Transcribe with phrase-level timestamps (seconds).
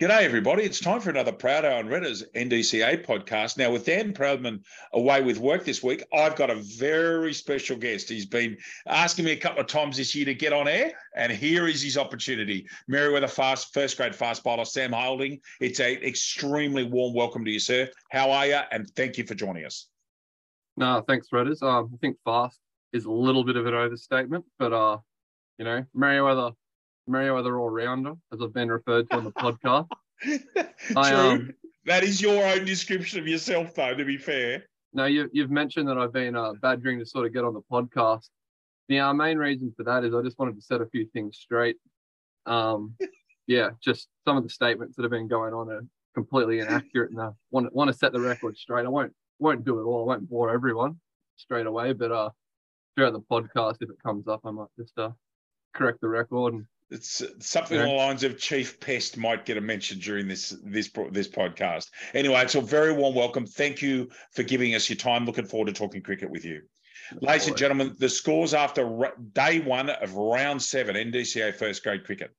[0.00, 0.64] G'day, everybody.
[0.64, 3.56] It's time for another Proudo and Redders NDCA podcast.
[3.56, 4.62] Now, with Dan Proudman
[4.92, 8.08] away with work this week, I've got a very special guest.
[8.08, 8.56] He's been
[8.86, 11.82] asking me a couple of times this year to get on air, and here is
[11.82, 12.66] his opportunity.
[12.90, 15.40] Merewether fast, first grade fast bowler, Sam Holding.
[15.60, 17.88] It's an extremely warm welcome to you, sir.
[18.10, 18.60] How are you?
[18.72, 19.88] And thank you for joining us.
[20.76, 21.62] No, thanks, Redders.
[21.62, 22.60] Um, I think fast
[22.92, 24.98] is a little bit of an overstatement, but uh,
[25.58, 26.54] you know, Merewether
[27.08, 29.88] Merewether all rounder, as I've been referred to on the podcast.
[30.22, 30.64] True.
[30.96, 31.50] I, um,
[31.86, 34.64] that is your own description of yourself, though, to be fair.
[34.92, 37.60] No, you, you've mentioned that I've been uh, badgering to sort of get on the
[37.70, 38.28] podcast.
[38.88, 41.38] The uh, main reason for that is I just wanted to set a few things
[41.38, 41.76] straight.
[42.46, 42.94] Um,
[43.46, 47.20] yeah, just some of the statements that have been going on are completely inaccurate, and
[47.20, 48.86] I want, want to set the record straight.
[48.86, 50.02] I won't won't do it all.
[50.02, 51.00] I won't bore everyone
[51.36, 52.30] straight away, but uh,
[52.94, 55.10] throughout the podcast, if it comes up, I might just uh,
[55.74, 57.84] correct the record and it's something yeah.
[57.84, 61.90] along the lines of Chief Pest might get a mention during this this this podcast.
[62.14, 63.46] Anyway, it's a very warm welcome.
[63.46, 65.26] Thank you for giving us your time.
[65.26, 66.62] Looking forward to talking cricket with you.
[67.20, 72.30] Ladies and gentlemen, the scores after day one of round seven NDCA first grade cricket.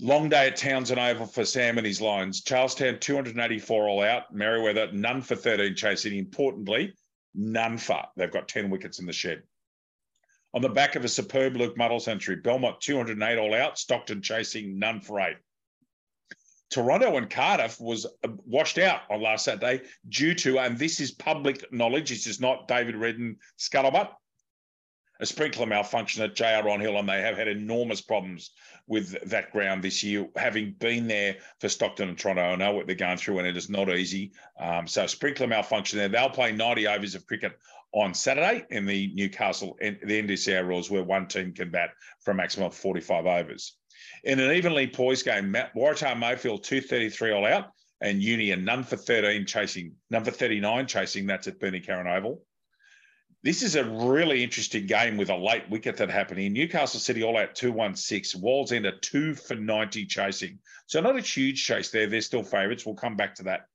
[0.00, 2.42] Long day at Townsend Oval for Sam and his lines.
[2.42, 4.34] Charlestown 284 all out.
[4.34, 6.16] Merewether none for 13 chasing.
[6.16, 6.94] Importantly,
[7.34, 8.04] none for.
[8.16, 9.42] They've got 10 wickets in the shed
[10.54, 12.36] on the back of a superb Luke Muddle century.
[12.36, 15.36] Belmont 208 all out, Stockton chasing none for eight.
[16.70, 21.10] Toronto and Cardiff was uh, washed out on last Saturday due to, and this is
[21.10, 24.10] public knowledge, this is not David Redden scuttlebutt,
[25.20, 28.52] a sprinkler malfunction at JR on Hill, and they have had enormous problems
[28.86, 30.28] with that ground this year.
[30.36, 33.56] Having been there for Stockton and Toronto, I know what they're going through, and it
[33.56, 34.32] is not easy.
[34.58, 36.08] Um, so sprinkler malfunction there.
[36.08, 37.52] They'll play 90 overs of cricket
[37.92, 42.34] on Saturday in the Newcastle, the NDCA rules where one team can bat for a
[42.34, 43.76] maximum of 45 overs.
[44.24, 49.46] In an evenly poised game, Waratah Mayfield 233 all out and Union none for 13
[49.46, 52.42] chasing, number 39 chasing, that's at Bernie Curran Oval.
[53.42, 57.22] This is a really interesting game with a late wicket that happened in Newcastle City
[57.22, 58.42] all out 216.
[58.42, 60.58] Wallsend a 2 for 90 chasing.
[60.86, 62.06] So not a huge chase there.
[62.06, 62.84] They're still favourites.
[62.84, 63.66] We'll come back to that.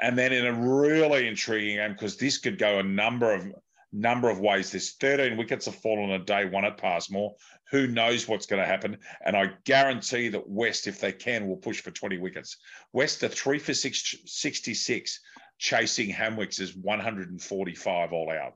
[0.00, 3.52] And then in a really intriguing game, because this could go a number of
[3.92, 4.70] number of ways.
[4.70, 7.34] There's 13 wickets have fallen a day one at Passmore.
[7.70, 8.98] Who knows what's going to happen?
[9.24, 12.56] And I guarantee that West, if they can, will push for 20 wickets.
[12.92, 15.20] West are three for six, 66,
[15.58, 18.54] chasing Hamwicks is 145 all out.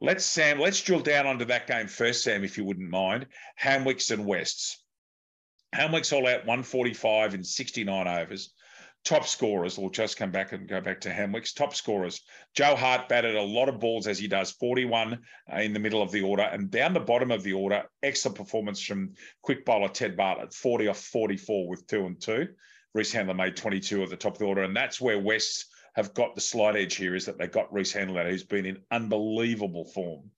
[0.00, 3.26] Let's Sam, let's drill down onto that game first, Sam, if you wouldn't mind.
[3.60, 4.82] Hamwicks and Wests.
[5.74, 8.52] Hamwicks all out 145 in 69 overs
[9.06, 12.22] top scorers, we'll just come back and go back to Hamwick's top scorers.
[12.54, 16.02] Joe Hart batted a lot of balls as he does, 41 uh, in the middle
[16.02, 16.42] of the order.
[16.42, 20.88] And down the bottom of the order, excellent performance from quick bowler Ted Bartlett, 40
[20.88, 22.48] off 44 with two and two.
[22.94, 24.64] Reese Handler made 22 at the top of the order.
[24.64, 27.92] And that's where West have got the slight edge here is that they got Reese
[27.92, 30.30] Handler, who's been in unbelievable form.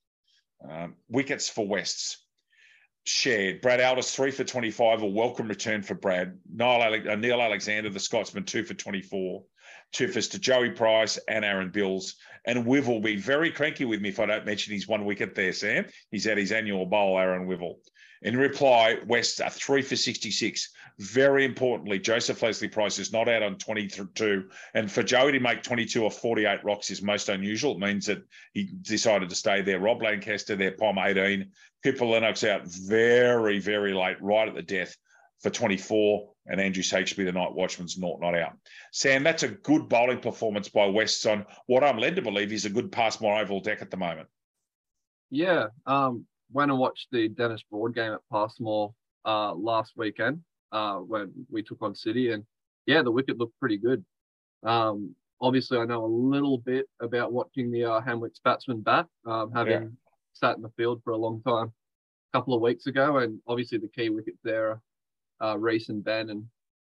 [0.69, 2.23] Um, wickets for Wests
[3.09, 3.61] shared.
[3.61, 6.37] Brad Aldis, three for 25, a welcome return for Brad.
[6.53, 9.43] Neil, uh, Neil Alexander, the Scotsman, two for 24.
[9.91, 12.15] Two for to Joey Price and Aaron Bills.
[12.45, 15.33] And Wiv will be very cranky with me if I don't mention his one wicket
[15.33, 15.87] there, Sam.
[16.11, 17.77] He's at his annual bowl, Aaron Wivell.
[18.21, 20.69] In reply, West are three for 66.
[20.97, 24.49] Very importantly, Joseph Leslie Price is not out on 22.
[24.73, 27.75] And for Joey to make 22 or 48 rocks is most unusual.
[27.75, 28.21] It means that
[28.53, 29.79] he decided to stay there.
[29.79, 31.49] Rob Lancaster, their POM 18.
[31.83, 34.97] Cooper Lennox out very, very late, right at the death
[35.41, 38.57] for 24, and Andrew Shakespeare, the night watchman's not not out.
[38.91, 42.65] Sam, that's a good bowling performance by Wests on what I'm led to believe is
[42.65, 44.27] a good Passmore Oval deck at the moment.
[45.29, 48.93] Yeah, um, went and watched the Dennis Broad game at Passmore
[49.25, 52.43] uh, last weekend uh, when we took on City, and
[52.85, 54.03] yeah, the wicket looked pretty good.
[54.63, 59.51] Um, obviously, I know a little bit about watching the uh, Hamwicks batsman bat, um,
[59.53, 59.87] having yeah.
[60.33, 61.71] sat in the field for a long time
[62.33, 64.79] a couple of weeks ago, and obviously the key wickets there
[65.39, 66.45] are uh, Reese and Ben, and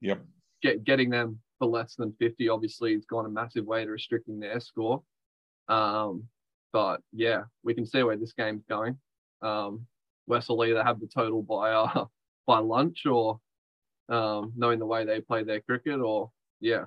[0.01, 0.21] yep,
[0.62, 4.39] get, getting them for less than 50 obviously has gone a massive way to restricting
[4.39, 5.04] their score.
[5.68, 6.24] Um,
[6.74, 8.97] but yeah, we can see where this game's going.
[9.41, 9.88] Um,
[10.27, 12.05] West will either have the total by uh,
[12.47, 13.39] by lunch or
[14.09, 16.85] um, knowing the way they play their cricket, or yeah,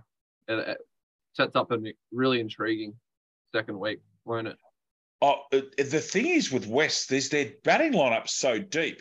[0.49, 0.79] it, it
[1.33, 1.79] sets up a
[2.13, 2.95] really intriguing
[3.55, 4.57] second week, won't it?
[5.23, 9.01] Oh, the thing is with West, is their batting lineup so deep.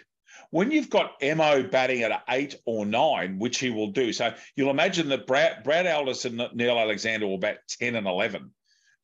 [0.52, 4.70] When you've got Mo batting at eight or nine, which he will do, so you'll
[4.70, 8.54] imagine that Brad, Brad Aldis and Neil Alexander will bat ten and eleven.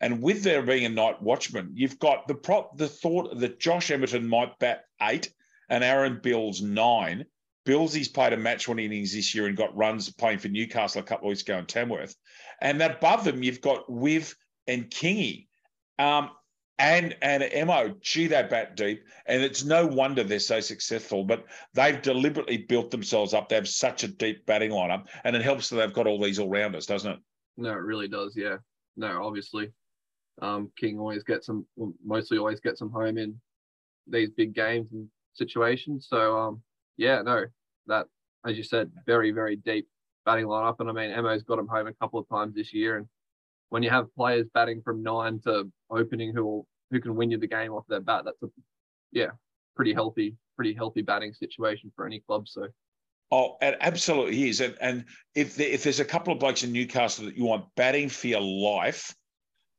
[0.02, 3.90] And with there being a night watchman, you've got the prop the thought that Josh
[3.90, 5.34] Emerton might bat eight
[5.70, 7.26] and Aaron Bills nine
[7.70, 11.04] Billsy's played a match winning innings this year and got runs playing for Newcastle a
[11.04, 12.16] couple of weeks ago in Tamworth.
[12.62, 14.36] And above them, you've got Wiv
[14.66, 15.48] and Kingy.
[16.00, 16.32] Um,
[16.80, 21.26] and and Mo, gee, they bat deep, and it's no wonder they're so successful.
[21.26, 23.50] But they've deliberately built themselves up.
[23.50, 26.40] They have such a deep batting lineup, and it helps that they've got all these
[26.40, 27.20] all rounders, doesn't it?
[27.58, 28.34] No, it really does.
[28.36, 28.58] Yeah.
[28.96, 29.74] No, obviously,
[30.42, 31.66] um, King always gets some,
[32.06, 33.40] mostly always gets some home in
[34.08, 36.08] these big games and situations.
[36.10, 36.62] So, um,
[36.98, 37.46] yeah, no,
[37.88, 38.08] that
[38.46, 39.88] as you said, very very deep
[40.26, 42.98] batting lineup, and I mean, Emo's got him home a couple of times this year,
[42.98, 43.08] and
[43.70, 47.38] when you have players batting from nine to opening who will, who can win you
[47.38, 48.48] the game off their bat, that's a
[49.12, 49.30] yeah,
[49.76, 52.48] pretty healthy, pretty healthy batting situation for any club.
[52.48, 52.68] So
[53.32, 54.60] Oh, it absolutely is.
[54.60, 55.06] And, and
[55.36, 58.42] if, if there's a couple of blokes in Newcastle that you want batting for your
[58.42, 59.14] life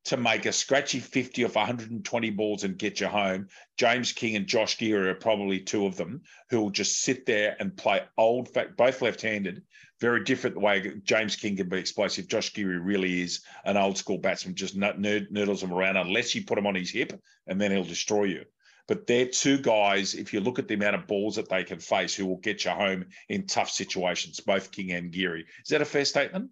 [0.05, 4.47] to make a scratchy 50 off 120 balls and get you home, James King and
[4.47, 8.49] Josh Geary are probably two of them who will just sit there and play old,
[8.49, 9.63] fact, both left handed,
[10.01, 12.29] very different the way James King can be explosive.
[12.29, 16.45] Josh Geary really is an old school batsman, just nerd, nerdles him around unless you
[16.45, 17.13] put him on his hip
[17.47, 18.45] and then he'll destroy you.
[18.89, 21.79] But they're two guys, if you look at the amount of balls that they can
[21.79, 25.47] face, who will get you home in tough situations, both King and Geary.
[25.63, 26.51] Is that a fair statement?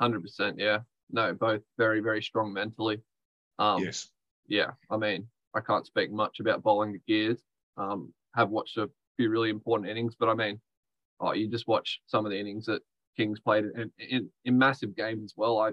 [0.00, 0.54] 100%.
[0.56, 0.78] Yeah.
[1.10, 3.00] No, both very, very strong mentally.
[3.58, 4.08] Um, yes.
[4.48, 4.72] Yeah.
[4.90, 7.42] I mean, I can't speak much about bowling the gears.
[7.76, 10.60] Um, have watched a few really important innings, but I mean,
[11.20, 12.82] oh, you just watch some of the innings that
[13.16, 15.58] Kings played in, in, in massive games as well.
[15.58, 15.72] I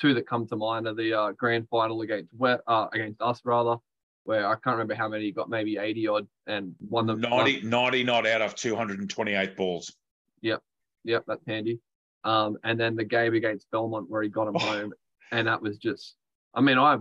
[0.00, 3.76] two that come to mind are the uh, grand final against uh, against us rather
[4.24, 7.62] where I can't remember how many he got, maybe 80 odd, and won them 90,
[7.62, 9.94] 90 not out of 228 balls.
[10.40, 10.62] Yep,
[11.04, 11.78] yep, that's handy.
[12.24, 14.60] Um, and then the game against Belmont where he got him oh.
[14.60, 14.92] home,
[15.30, 16.16] and that was just,
[16.54, 16.98] I mean, I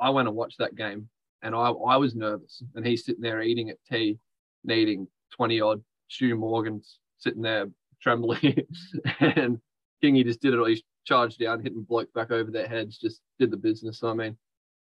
[0.00, 1.08] I went and watched that game,
[1.42, 4.18] and I I was nervous, and he's sitting there eating at tea,
[4.64, 5.82] needing 20 odd.
[6.08, 7.66] Stu Morgan's sitting there
[8.00, 8.56] trembling,
[9.20, 9.58] and
[10.02, 10.68] Kingy just did it.
[10.68, 14.00] He charged down, hitting bloke back over their heads, just did the business.
[14.00, 14.36] So, I mean,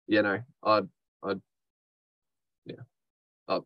[0.07, 0.81] you know, I
[1.23, 1.41] I'd,
[2.65, 2.75] yeah,
[3.47, 3.61] uh,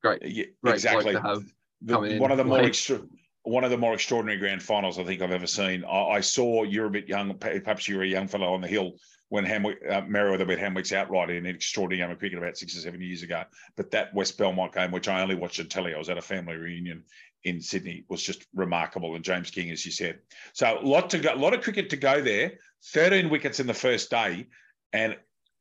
[0.00, 1.12] great, yeah, great exactly.
[1.12, 1.44] To have
[1.82, 3.00] the, one of the more extra,
[3.44, 5.84] one of the more extraordinary grand finals I think I've ever seen.
[5.84, 8.68] I, I, saw you're a bit young, perhaps you were a young fellow on the
[8.68, 8.94] hill
[9.28, 12.76] when Hamwick, uh, Merewether beat Hamwick's outright in an extraordinary game of cricket about six
[12.76, 13.42] or seven years ago.
[13.76, 16.22] But that West Belmont game, which I only watched on telly, I was at a
[16.22, 17.04] family reunion
[17.42, 19.14] in Sydney, was just remarkable.
[19.14, 20.20] And James King, as you said,
[20.52, 22.52] so a lot to go, a lot of cricket to go there.
[22.92, 24.46] Thirteen wickets in the first day,
[24.92, 25.16] and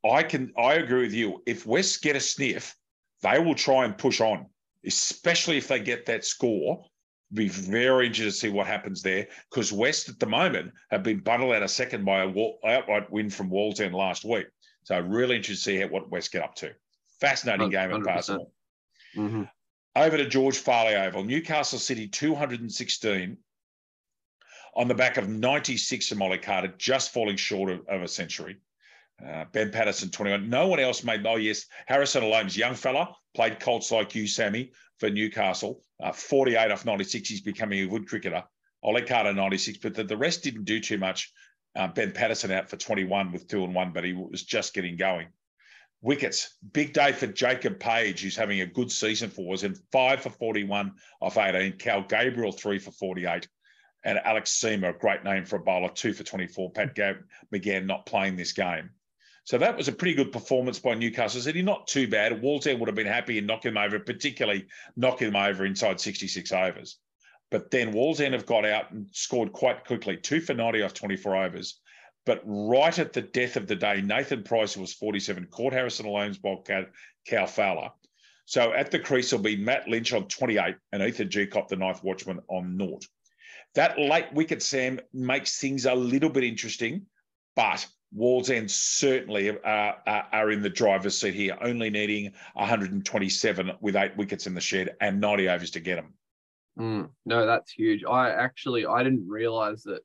[0.10, 1.42] I can I agree with you.
[1.46, 2.76] If West get a sniff,
[3.22, 4.48] they will try and push on,
[4.86, 6.86] especially if they get that score.
[7.34, 11.20] Be very interested to see what happens there because West at the moment have been
[11.20, 12.28] bundled out a second by a
[12.66, 14.48] outright win from Wallsend last week.
[14.84, 16.74] So really interested to see how, what West get up to.
[17.20, 17.72] Fascinating 100%.
[17.72, 18.48] game at Passmore.
[19.16, 19.44] Mm-hmm.
[19.96, 23.38] Over to George Farley Oval, Newcastle City 216
[24.76, 28.58] on the back of 96 from Ollie Carter, just falling short of, of a century.
[29.26, 30.50] Uh, ben Patterson, 21.
[30.50, 31.26] No one else made.
[31.26, 31.66] Oh, yes.
[31.86, 34.72] Harrison Alome's young fella, played Colts like you, Sammy,
[35.04, 35.82] for Newcastle.
[36.02, 37.28] Uh, 48 off 96.
[37.28, 38.42] He's becoming a good cricketer.
[38.82, 39.80] Ollie Carter, 96.
[39.80, 41.34] But the, the rest didn't do too much.
[41.76, 44.96] Uh, ben Patterson out for 21 with two and one, but he was just getting
[44.96, 45.28] going.
[46.02, 50.22] Wickets, big day for Jacob Page, who's having a good season for us, and five
[50.22, 51.78] for 41 off 18.
[51.78, 53.46] Cal Gabriel, three for 48
[54.06, 56.72] and Alex Seamer, a great name for a bowler, two for 24.
[56.72, 56.98] Pat
[57.52, 58.90] began not playing this game.
[59.46, 61.62] So that was a pretty good performance by Newcastle City.
[61.62, 62.42] Not too bad.
[62.42, 66.52] Walter would have been happy in knocking him over, particularly knocking him over inside 66
[66.54, 66.98] overs.
[67.52, 71.36] But then Wallsend have got out and scored quite quickly, two for 90 off 24
[71.36, 71.80] overs.
[72.26, 76.38] But right at the death of the day, Nathan Price was 47, caught Harrison Alome's
[76.38, 76.66] ball,
[77.26, 77.90] Cal Fowler.
[78.46, 82.02] So at the crease will be Matt Lynch on 28 and Ethan Gcop, the ninth
[82.02, 83.06] watchman, on naught.
[83.76, 87.08] That late wicket, Sam, makes things a little bit interesting,
[87.58, 87.86] but
[88.18, 94.46] Wallsend certainly are, are, in the driver's seat here, only needing 127 with eight wickets
[94.46, 96.14] in the shed and 90 overs to get them.
[96.78, 98.04] Mm, no, that's huge.
[98.04, 100.02] I actually I didn't realize that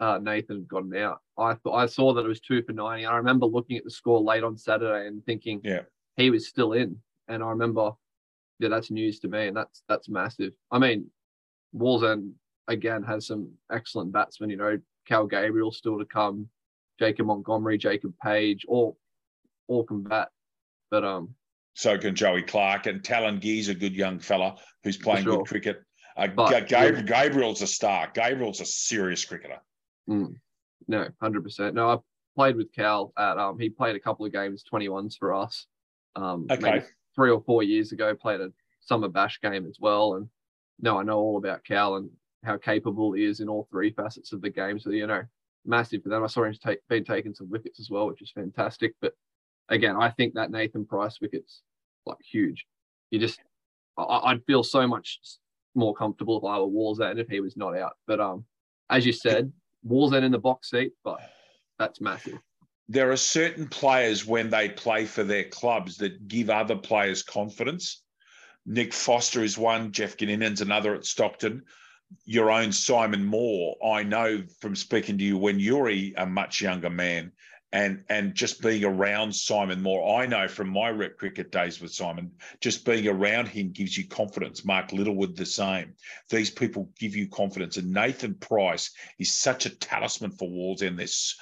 [0.00, 1.20] uh, Nathan had gotten out.
[1.38, 3.06] I thought I saw that it was two for 90.
[3.06, 5.82] I remember looking at the score late on Saturday and thinking, yeah,
[6.16, 6.96] he was still in.
[7.28, 7.92] And I remember,
[8.58, 10.52] yeah, that's news to me, and that's that's massive.
[10.70, 11.10] I mean,
[11.72, 12.32] Walls Wallsend
[12.66, 14.50] again has some excellent batsmen.
[14.50, 16.48] You know, Cal Gabriel still to come.
[17.00, 18.96] Jacob Montgomery, Jacob Page, all
[19.66, 20.28] all can bat.
[20.90, 21.34] But um
[21.74, 25.38] so can Joey Clark and Talon Gee's a good young fella who's playing sure.
[25.38, 25.82] good cricket.
[26.16, 28.10] Uh, but, Gabriel, Gabriel's a star.
[28.12, 29.62] Gabriel's a serious cricketer.
[30.08, 30.34] Mm,
[30.88, 31.74] no, hundred percent.
[31.74, 31.96] No, I
[32.36, 35.66] played with Cal at um he played a couple of games, 21s for us.
[36.16, 36.84] Um okay.
[37.14, 40.14] three or four years ago, played a summer bash game as well.
[40.14, 40.28] And
[40.80, 42.10] no, I know all about Cal and
[42.44, 44.78] how capable he is in all three facets of the game.
[44.78, 45.22] So you know,
[45.64, 46.24] massive for them.
[46.24, 48.94] I saw him take been taking some wickets as well, which is fantastic.
[49.00, 49.14] But
[49.68, 51.62] again, I think that Nathan Price wicket's
[52.06, 52.66] like huge.
[53.10, 53.40] You just,
[53.96, 55.18] I, would feel so much
[55.74, 57.92] more comfortable if I were Wallsend if he was not out.
[58.06, 58.44] But um,
[58.88, 59.52] as you said,
[59.86, 61.20] Wallsend in the box seat, but
[61.78, 62.38] that's massive.
[62.88, 68.02] There are certain players when they play for their clubs that give other players confidence.
[68.66, 71.62] Nick Foster is one, Jeff Gininen's another at Stockton.
[72.24, 76.90] Your own Simon Moore, I know from speaking to you when you're a much younger
[76.90, 77.32] man,
[77.72, 80.20] and and just being around Simon Moore.
[80.20, 84.06] I know from my rep cricket days with Simon, just being around him gives you
[84.08, 84.64] confidence.
[84.64, 85.94] Mark Littlewood the same.
[86.28, 90.96] These people give you confidence, and Nathan Price is such a talisman for Wallsend.
[90.96, 91.36] This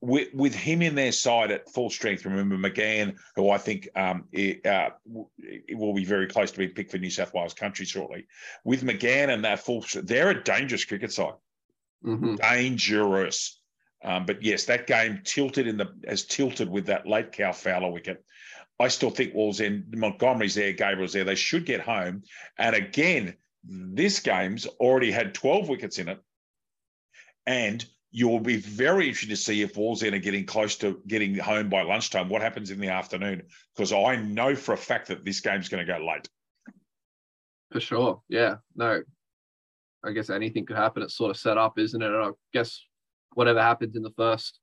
[0.00, 2.24] with, with him in their side at full strength.
[2.24, 4.90] Remember McGann, who I think um, it, uh,
[5.38, 8.26] it will be very close to being picked for New South Wales country shortly.
[8.64, 11.34] With McGann and that full, they're a dangerous cricket side.
[12.04, 12.36] Mm-hmm.
[12.36, 13.60] Dangerous.
[14.04, 17.90] Um, but yes, that game tilted in the has tilted with that late Cal Fowler
[17.90, 18.22] wicket.
[18.78, 21.24] I still think Wallsend Montgomery's there, Gabriel's there.
[21.24, 22.22] They should get home.
[22.58, 23.34] And again,
[23.64, 26.20] this game's already had 12 wickets in it.
[27.46, 31.68] And you'll be very interested to see if Wallsend are getting close to getting home
[31.68, 32.28] by lunchtime.
[32.28, 33.42] What happens in the afternoon?
[33.74, 36.28] Because I know for a fact that this game's going to go late.
[37.70, 38.22] For sure.
[38.28, 38.56] Yeah.
[38.76, 39.02] No.
[40.04, 41.02] I guess anything could happen.
[41.02, 42.06] It's sort of set up, isn't it?
[42.06, 42.80] And I guess
[43.34, 44.60] whatever happens in the first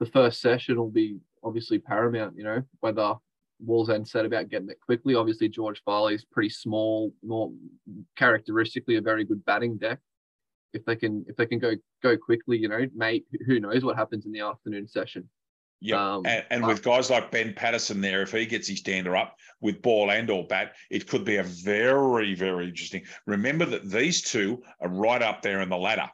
[0.00, 2.36] the first session will be obviously paramount.
[2.36, 3.14] You know whether
[3.66, 5.14] Wallsend said about getting it quickly.
[5.14, 7.52] Obviously, George Farley is pretty small, more
[8.16, 9.98] characteristically a very good batting deck.
[10.72, 13.96] If they can, if they can go go quickly, you know, mate, who knows what
[13.96, 15.28] happens in the afternoon session.
[15.80, 19.16] Yeah, um, and, and with guys like Ben Patterson there, if he gets his dander
[19.16, 23.02] up with ball and or bat, it could be a very, very interesting.
[23.26, 26.10] Remember that these two are right up there in the ladder.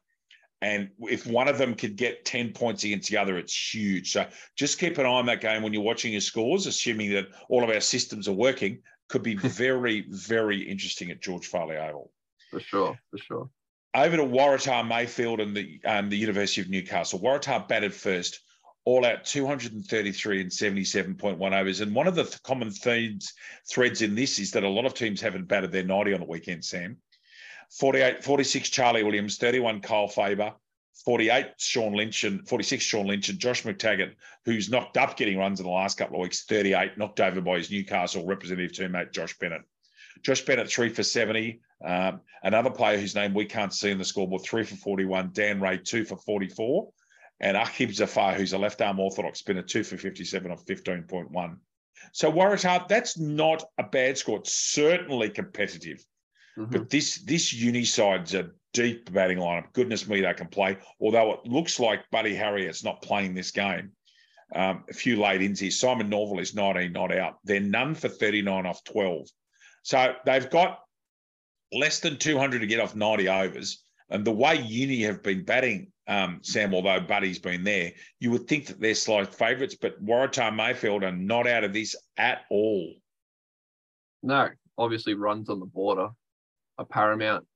[0.62, 4.12] And if one of them could get 10 points against the other, it's huge.
[4.12, 4.26] So
[4.56, 7.64] just keep an eye on that game when you're watching your scores, assuming that all
[7.64, 8.82] of our systems are working.
[9.08, 12.12] Could be very, very interesting at George Farley Oval.
[12.50, 13.50] For sure, for sure.
[13.94, 17.18] Over to Waratah Mayfield and the um, the University of Newcastle.
[17.18, 18.40] Waratah batted first,
[18.84, 21.80] all out 233 and 77.1 overs.
[21.80, 23.32] And one of the th- common themes
[23.68, 26.26] threads in this is that a lot of teams haven't batted their 90 on the
[26.26, 26.98] weekend, Sam.
[27.70, 30.52] 48, 46 Charlie Williams, 31 Kyle Faber,
[31.04, 35.60] 48 Sean Lynch and 46 Sean Lynch and Josh McTaggart, who's knocked up getting runs
[35.60, 39.38] in the last couple of weeks, 38, knocked over by his Newcastle representative teammate Josh
[39.38, 39.62] Bennett.
[40.22, 41.60] Josh Bennett, three for 70.
[41.82, 45.30] Um, another player whose name we can't see in the scoreboard, three for 41.
[45.32, 46.90] Dan Ray, two for 44.
[47.40, 51.56] And Aqib Zafar, who's a left arm orthodox spinner, two for 57 off 15.1.
[52.12, 54.38] So Waratah, that's not a bad score.
[54.38, 56.04] It's certainly competitive.
[56.60, 56.72] Mm-hmm.
[56.72, 59.72] But this this uni side's a deep batting lineup.
[59.72, 60.76] Goodness me, they can play.
[61.00, 63.92] Although it looks like Buddy Harriet's not playing this game.
[64.54, 65.70] Um, a few late ins here.
[65.70, 67.38] Simon Norval is 19 not out.
[67.44, 69.28] They're none for 39 off 12.
[69.82, 70.80] So they've got
[71.72, 73.82] less than 200 to get off 90 overs.
[74.10, 78.48] And the way Uni have been batting, um, Sam, although Buddy's been there, you would
[78.48, 82.92] think that they're slight favourites, but Waratah Mayfield are not out of this at all.
[84.24, 86.08] No, obviously runs on the border
[86.80, 87.46] a paramount.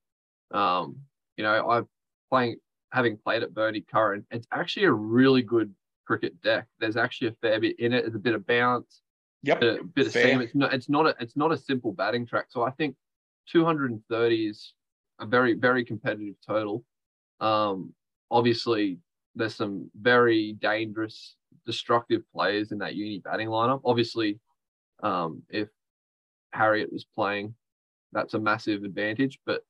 [0.52, 0.98] Um,
[1.36, 1.82] you know, I
[2.30, 2.56] playing
[2.92, 5.74] having played at Bernie Curran, it's actually a really good
[6.06, 6.66] cricket deck.
[6.78, 8.02] There's actually a fair bit in it.
[8.02, 9.02] There's a bit of bounce.
[9.42, 9.62] Yep.
[9.62, 10.28] A bit of fair.
[10.28, 10.40] seam.
[10.40, 12.46] It's not it's not a it's not a simple batting track.
[12.50, 12.94] So I think
[13.50, 14.72] 230 is
[15.20, 16.84] a very, very competitive total.
[17.40, 17.92] Um,
[18.30, 18.98] obviously
[19.34, 23.80] there's some very dangerous, destructive players in that uni batting lineup.
[23.84, 24.38] Obviously,
[25.02, 25.68] um, if
[26.52, 27.54] Harriet was playing,
[28.14, 29.38] that's a massive advantage.
[29.44, 29.62] But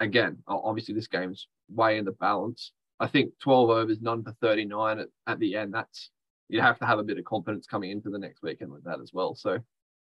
[0.00, 2.72] again, obviously this game's way in the balance.
[2.98, 5.72] I think 12 overs, none for 39 at, at the end.
[5.72, 6.10] That's
[6.48, 9.00] you have to have a bit of confidence coming into the next weekend with that
[9.00, 9.34] as well.
[9.34, 9.58] So,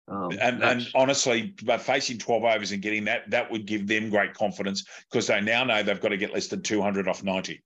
[0.07, 4.09] um, and, and honestly, but facing 12 overs and getting that, that would give them
[4.09, 7.63] great confidence because they now know they've got to get less than 200 off 90.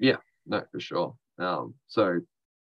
[0.00, 1.14] Yeah, no, for sure.
[1.38, 2.20] Um, so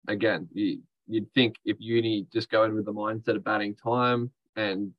[0.08, 4.30] again, you, you'd think if uni just go in with the mindset of batting time
[4.56, 4.92] and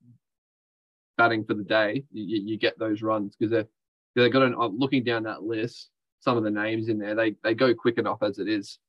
[1.18, 3.68] batting for the day, you, you get those runs because they're
[4.16, 7.54] they've got an looking down that list, some of the names in there, they they
[7.54, 8.80] go quick enough as it is,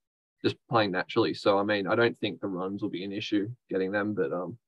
[0.44, 1.35] just playing naturally.
[1.35, 4.32] So I mean, I don't think the runs will be an issue getting them, but
[4.32, 4.58] um,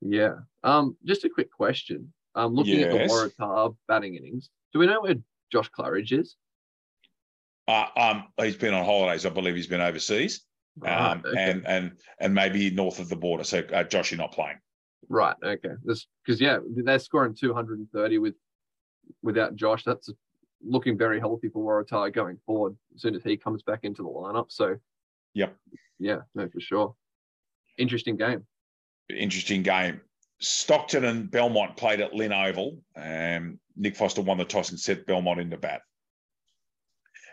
[0.00, 0.34] yeah.
[0.64, 2.12] Um, just a quick question.
[2.34, 2.92] Um, looking yes.
[2.92, 3.14] at the
[3.44, 5.16] Waratah batting innings, do we know where
[5.50, 6.36] Josh Claridge is?
[7.66, 9.26] Uh, um, he's been on holidays.
[9.26, 10.42] I believe he's been overseas,
[10.86, 11.50] um, okay.
[11.50, 13.44] and and and maybe north of the border.
[13.44, 14.58] So uh, Josh, you're not playing.
[15.08, 15.36] Right.
[15.42, 15.74] Okay.
[15.84, 18.34] This Because yeah, they're scoring 230 with
[19.22, 19.84] without Josh.
[19.84, 20.10] That's
[20.64, 24.08] looking very healthy for Waratah going forward as soon as he comes back into the
[24.08, 24.46] lineup.
[24.48, 24.76] So,
[25.34, 25.56] yep.
[25.98, 26.94] Yeah, no, for sure.
[27.76, 28.44] Interesting game.
[29.08, 30.00] Interesting game.
[30.40, 32.78] Stockton and Belmont played at Lynn Oval.
[32.96, 35.82] Um, Nick Foster won the toss and set Belmont into bat.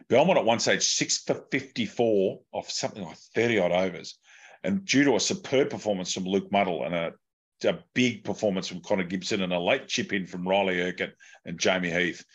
[0.10, 4.18] Belmont at one stage six for 54 off something like 30 odd overs.
[4.64, 7.14] And due to a superb performance from Luke Muddle and a,
[7.64, 11.60] a big performance from Connor Gibson and a late chip in from Riley Urquhart and
[11.60, 12.26] Jamie Heath,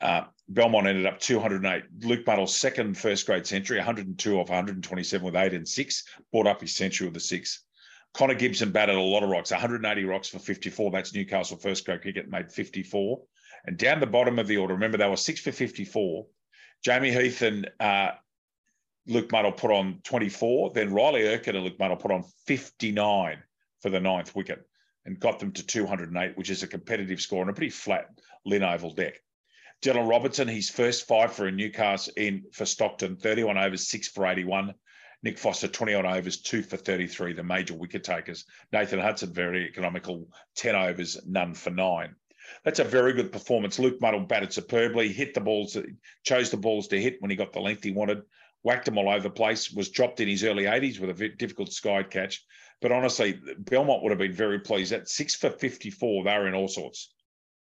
[0.00, 1.84] uh, Belmont ended up 208.
[2.02, 6.60] Luke Muddle's second first grade century, 102 off 127 with eight and six, brought up
[6.60, 7.64] his century with the six.
[8.14, 10.90] Connor Gibson batted a lot of rocks, 180 rocks for 54.
[10.90, 13.20] That's Newcastle first grade cricket, made 54.
[13.66, 16.26] And down the bottom of the order, remember they were six for 54.
[16.84, 18.12] Jamie Heath and uh,
[19.06, 20.72] Luke Muddle put on 24.
[20.74, 23.42] Then Riley Urquhart and Luke Muddle put on 59
[23.86, 24.66] for the ninth wicket
[25.04, 28.08] and got them to 208, which is a competitive score on a pretty flat
[28.44, 29.20] Lynn Oval deck.
[29.80, 34.26] Dylan Robertson, his first five for a Newcastle in for Stockton, 31 overs, six for
[34.26, 34.74] 81.
[35.22, 38.44] Nick Foster, 20 odd overs, two for 33, the major wicket takers.
[38.72, 40.26] Nathan Hudson, very economical,
[40.56, 42.16] 10 overs, none for nine.
[42.64, 43.78] That's a very good performance.
[43.78, 45.76] Luke Muddle batted superbly, hit the balls,
[46.24, 48.22] chose the balls to hit when he got the length he wanted,
[48.62, 51.72] whacked him all over the place, was dropped in his early 80s with a difficult
[51.72, 52.44] sky catch.
[52.80, 54.92] But honestly, Belmont would have been very pleased.
[54.92, 57.14] At six for 54, they were in all sorts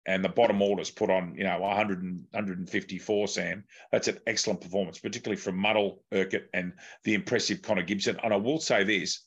[0.07, 3.65] and the bottom orders put on, you know, 100 and, 154, Sam.
[3.93, 6.73] That's an excellent performance, particularly from Muddle, Urquhart, and
[7.05, 8.19] the impressive Connor Gibson.
[8.23, 9.25] And I will say this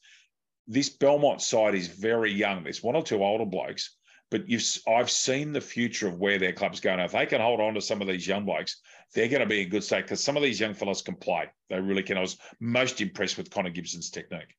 [0.67, 2.63] this Belmont side is very young.
[2.63, 3.95] There's one or two older blokes,
[4.31, 6.99] but you've I've seen the future of where their club's going.
[6.99, 8.81] If they can hold on to some of these young blokes,
[9.13, 11.49] they're going to be in good state because some of these young fellas can play.
[11.69, 12.17] They really can.
[12.17, 14.55] I was most impressed with Connor Gibson's technique.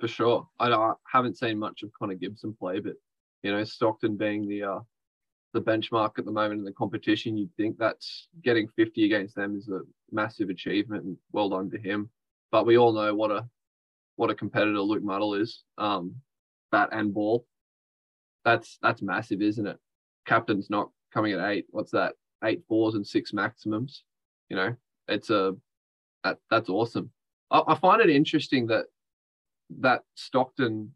[0.00, 0.48] For sure.
[0.58, 2.94] I, I haven't seen much of Connor Gibson play, but
[3.42, 4.80] you know, Stockton being the uh,
[5.52, 9.56] the benchmark at the moment in the competition, you'd think that's getting 50 against them
[9.56, 12.08] is a massive achievement and well done to him.
[12.50, 13.46] But we all know what a
[14.16, 16.14] what a competitor Luke Muddle is, um,
[16.70, 17.46] bat and ball.
[18.44, 19.78] That's that's massive, isn't it?
[20.26, 21.66] Captain's not coming at eight.
[21.70, 22.14] What's that?
[22.44, 24.04] Eight fours and six maximums.
[24.48, 24.76] You know,
[25.08, 25.54] it's a
[26.24, 27.10] that, that's awesome.
[27.50, 28.86] I, I find it interesting that
[29.80, 30.92] that Stockton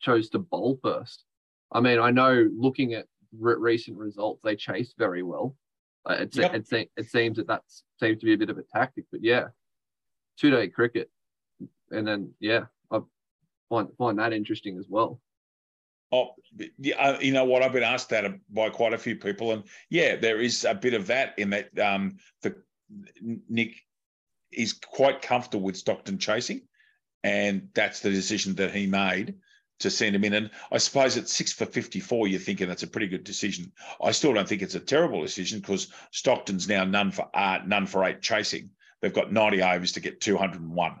[0.00, 1.24] chose to bowl first.
[1.72, 3.06] I mean, I know looking at
[3.38, 5.56] re- recent results, they chase very well.
[6.08, 6.54] Uh, it, yep.
[6.54, 7.62] it, it, it seems that that
[8.00, 9.48] seems to be a bit of a tactic, but yeah,
[10.38, 11.10] two day cricket,
[11.90, 13.00] and then yeah, I
[13.68, 15.20] find find that interesting as well.
[16.10, 16.30] Oh,
[16.98, 17.62] uh, you know what?
[17.62, 20.94] I've been asked that by quite a few people, and yeah, there is a bit
[20.94, 21.78] of that in that.
[21.78, 22.56] Um, the
[23.48, 23.74] Nick
[24.50, 26.62] is quite comfortable with Stockton chasing,
[27.22, 29.34] and that's the decision that he made
[29.80, 30.34] to send him in.
[30.34, 33.72] And I suppose at six for 54, you're thinking that's a pretty good decision.
[34.02, 37.86] I still don't think it's a terrible decision because Stockton's now none for uh, none
[37.86, 38.70] for eight chasing.
[39.00, 40.96] They've got 90 overs to get 201.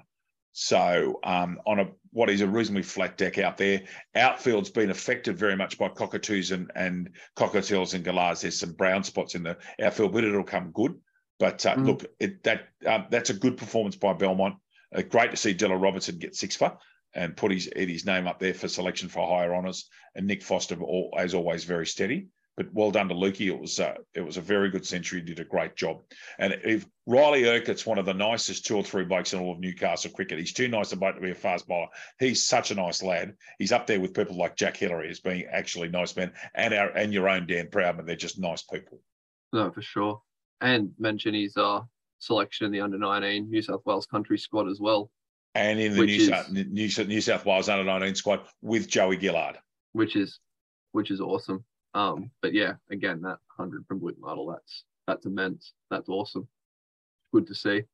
[0.52, 1.86] So um, on a
[2.18, 3.80] what is a reasonably flat deck out there,
[4.16, 8.40] outfield's been affected very much by cockatoos and, and cockatiels and galahs.
[8.40, 10.96] There's some brown spots in the outfield, but it'll come good.
[11.38, 11.86] But uh, mm.
[11.86, 14.56] look, it, that um, that's a good performance by Belmont.
[14.92, 16.76] Uh, great to see Dylan Robertson get six for
[17.14, 19.88] and put his his name up there for selection for higher honours.
[20.16, 20.76] And Nick Foster,
[21.16, 22.26] as always, very steady.
[22.58, 23.46] But well done to Lukey.
[23.46, 25.22] It was uh, it was a very good century.
[25.22, 26.02] Did a great job.
[26.38, 29.60] And if Riley Urquhart's one of the nicest two or three blokes in all of
[29.60, 30.38] Newcastle cricket.
[30.38, 31.86] He's too nice a bloke to be a fast bowler.
[32.18, 33.34] He's such a nice lad.
[33.58, 36.88] He's up there with people like Jack Hillary as being actually nice men, and our
[36.90, 38.04] and your own Dan Proudman.
[38.04, 39.00] They're just nice people.
[39.52, 40.20] No, for sure.
[40.60, 41.82] And mention his uh,
[42.18, 45.10] selection in the under 19 New South Wales country squad as well
[45.54, 49.18] and in the New, is, South, New, New South Wales under 19 squad with Joey
[49.18, 49.58] Gillard.
[49.92, 50.38] Which is
[50.92, 51.64] which is awesome.
[51.94, 55.72] Um, but yeah, again, that 100 from Luke Muddle, that's that's immense.
[55.90, 56.46] That's awesome.
[57.32, 57.84] Good to see.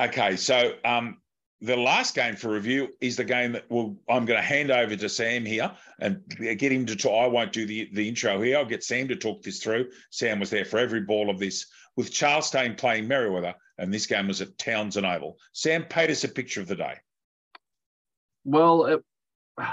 [0.00, 1.18] Okay, so um,
[1.60, 4.96] the last game for review is the game that will I'm going to hand over
[4.96, 7.24] to Sam here and get him to talk.
[7.24, 8.56] I won't do the, the intro here.
[8.56, 9.90] I'll get Sam to talk this through.
[10.10, 14.06] Sam was there for every ball of this with Charles Charlestown playing Merewether and this
[14.06, 15.38] game was at Townsend Oval.
[15.52, 16.94] Sam, paint us a picture of the day.
[18.44, 19.00] Well, it,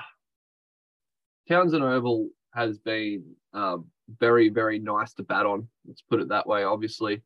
[1.50, 3.78] Townsend Oval has been uh,
[4.20, 5.67] very, very nice to bat on.
[5.86, 6.63] Let's put it that way.
[6.63, 7.22] Obviously,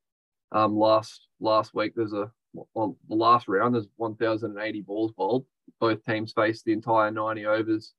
[0.52, 5.46] um, last last week there's a well, the last round there's 1,080 balls bowled.
[5.80, 7.94] Both teams faced the entire 90 overs.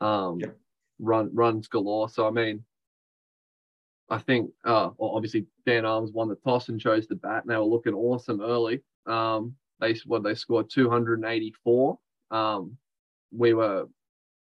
[0.00, 0.56] Um, yep.
[1.00, 2.08] Run runs galore.
[2.08, 2.62] So I mean,
[4.08, 7.42] I think uh, obviously Dan Arms won the toss and chose to bat.
[7.42, 8.82] And they were looking awesome early.
[9.06, 11.98] Um, they what they scored 284.
[12.30, 12.76] Um,
[13.32, 13.86] we were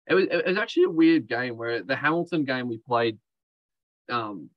[0.09, 3.19] it was it was actually a weird game where the Hamilton game we played,
[4.11, 4.51] um,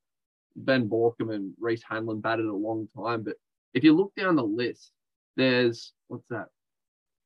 [0.55, 3.36] Ben Borkum and Reese Hanlon batted a long time, but
[3.73, 4.91] if you look down the list,
[5.36, 6.47] there's what's that?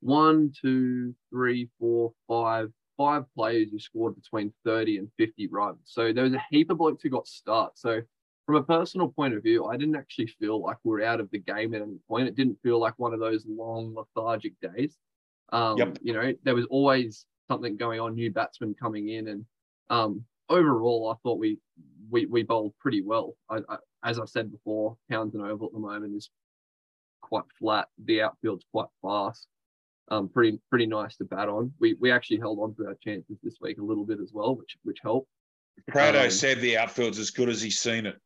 [0.01, 5.79] One, two, three, four, five, five players who scored between 30 and 50 runs.
[5.86, 7.82] So there was a heap of blokes who got starts.
[7.82, 8.01] So
[8.45, 11.39] from a personal point of view, I didn't actually feel like we're out of the
[11.39, 12.27] game at any point.
[12.27, 14.97] It didn't feel like one of those long lethargic days.
[15.51, 15.97] Um, yep.
[16.01, 19.45] You know, there was always something going on, new batsmen coming in, and
[19.89, 21.57] um, overall, I thought we
[22.09, 23.35] we we bowled pretty well.
[23.49, 26.29] I, I, as I said before, Townsend Oval at the moment is
[27.21, 27.88] quite flat.
[28.05, 29.47] The outfield's quite fast.
[30.12, 31.73] Um, pretty pretty nice to bat on.
[31.79, 34.55] We we actually held on to our chances this week a little bit as well,
[34.55, 35.29] which which helped.
[35.91, 38.17] Proudo um, said the outfield's as good as he's seen it.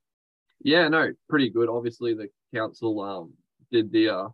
[0.63, 1.69] Yeah, no, pretty good.
[1.69, 3.33] Obviously, the council um,
[3.71, 4.27] did the uh,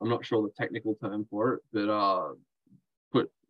[0.00, 2.32] I'm not sure the technical term for it, but uh,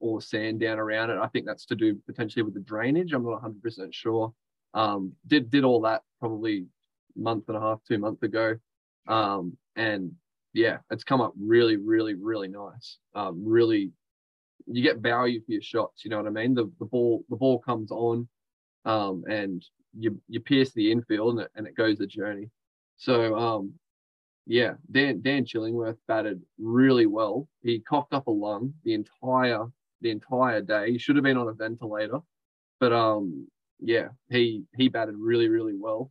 [0.05, 1.19] all sand down around it.
[1.19, 3.12] I think that's to do potentially with the drainage.
[3.12, 4.33] I'm not 100% sure.
[4.75, 6.67] Um, did did all that probably
[7.17, 8.57] month and a half, two months ago,
[9.09, 10.12] um, and
[10.53, 12.99] yeah, it's come up really, really, really nice.
[13.14, 13.93] Um, really,
[14.67, 16.05] you get value for your shots.
[16.05, 16.55] You know what I mean?
[16.55, 18.29] The the ball the ball comes on,
[18.85, 19.64] um, and
[19.97, 22.51] you you pierce the infield and it, and it goes the journey.
[22.97, 23.75] So um,
[24.47, 27.49] yeah, Dan Dan Chillingworth batted really well.
[27.62, 29.67] He coughed up a lung the entire
[30.01, 30.93] the entire day.
[30.93, 32.21] He should have been on a ventilator,
[32.81, 33.47] but um,
[33.81, 36.11] yeah, he he batted really really well.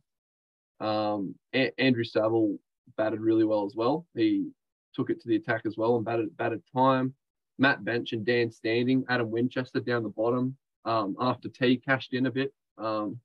[0.80, 2.58] Um, a- Andrew Saville
[2.96, 4.06] batted really well as well.
[4.14, 4.48] He
[4.94, 7.14] took it to the attack as well and batted batted time.
[7.58, 10.56] Matt Bench and Dan Standing, Adam Winchester down the bottom.
[10.84, 12.52] Um, after T cashed in a bit.
[12.76, 13.18] Um,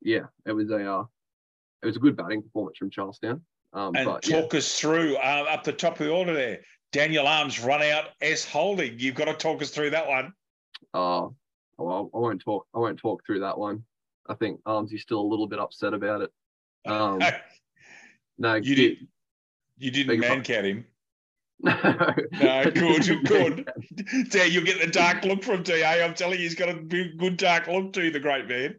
[0.00, 1.04] yeah, it was a uh,
[1.82, 3.42] it was a good batting performance from Charlestown.
[3.72, 4.58] Um, and but, talk yeah.
[4.58, 6.60] us through uh, up the top of the order there.
[6.92, 8.98] Daniel Arms run out S Holding.
[8.98, 10.32] You've got to talk us through that one.
[10.94, 11.34] Oh,
[11.78, 12.66] well, I won't talk.
[12.74, 13.82] I won't talk through that one.
[14.28, 16.30] I think Armsy's still a little bit upset about it.
[16.86, 17.20] Um,
[18.38, 19.08] no, you did.
[19.78, 20.86] You didn't mankad him.
[21.58, 23.70] No, no, good, good.
[24.28, 26.02] Dare you get the dark look from DA.
[26.04, 28.74] I'm telling you, he's got a good dark look to the great man.